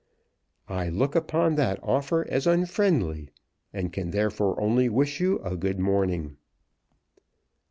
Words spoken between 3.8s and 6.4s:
can therefore only wish you a good morning."